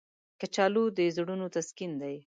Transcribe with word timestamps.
کچالو 0.39 0.83
د 0.97 0.99
زړونو 1.15 1.45
تسکین 1.55 1.91
دی 2.01 2.15